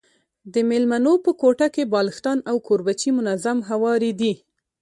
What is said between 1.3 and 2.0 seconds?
کوټه کي